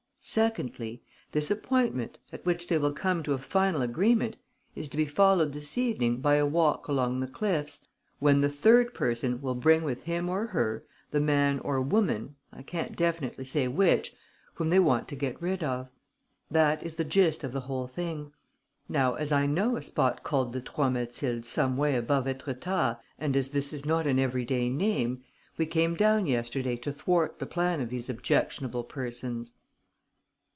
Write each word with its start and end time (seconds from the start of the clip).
Secondly, 0.23 1.01
this 1.31 1.49
appointment, 1.49 2.19
at 2.31 2.45
which 2.45 2.67
they 2.67 2.77
will 2.77 2.93
come 2.93 3.23
to 3.23 3.33
a 3.33 3.39
final 3.39 3.81
agreement, 3.81 4.37
is 4.75 4.87
to 4.89 4.95
be 4.95 5.07
followed 5.07 5.51
this 5.51 5.79
evening 5.79 6.17
by 6.17 6.35
a 6.35 6.45
walk 6.45 6.87
along 6.87 7.19
the 7.21 7.27
cliffs, 7.27 7.87
when 8.19 8.41
the 8.41 8.47
third 8.47 8.93
person 8.93 9.41
will 9.41 9.55
bring 9.55 9.81
with 9.83 10.03
him 10.03 10.29
or 10.29 10.45
her 10.45 10.83
the 11.09 11.19
man 11.19 11.57
or 11.61 11.81
woman, 11.81 12.35
I 12.53 12.61
can't 12.61 12.95
definitely 12.95 13.45
say 13.45 13.67
which, 13.67 14.13
whom 14.53 14.69
they 14.69 14.77
want 14.77 15.07
to 15.07 15.15
get 15.15 15.41
rid 15.41 15.63
of. 15.63 15.89
That 16.51 16.83
is 16.83 16.97
the 16.97 17.03
gist 17.03 17.43
of 17.43 17.51
the 17.51 17.61
whole 17.61 17.87
thing. 17.87 18.31
Now, 18.87 19.15
as 19.15 19.31
I 19.31 19.47
know 19.47 19.75
a 19.75 19.81
spot 19.81 20.21
called 20.21 20.53
the 20.53 20.61
Trois 20.61 20.91
Mathildes 20.91 21.45
some 21.49 21.77
way 21.77 21.95
above 21.95 22.25
Étretat 22.25 22.99
and 23.17 23.35
as 23.35 23.49
this 23.49 23.73
is 23.73 23.87
not 23.87 24.05
an 24.05 24.19
everyday 24.19 24.69
name, 24.69 25.23
we 25.57 25.65
came 25.65 25.95
down 25.95 26.27
yesterday 26.27 26.75
to 26.75 26.91
thwart 26.91 27.39
the 27.39 27.47
plan 27.47 27.81
of 27.81 27.89
these 27.89 28.07
objectionable 28.07 28.83
persons." 28.83 29.55